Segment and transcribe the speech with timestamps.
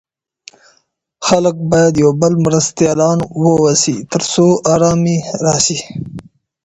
[1.25, 5.79] خلګ بايد يو د بل مرستيالان واوسي تر څو ارامي راسي.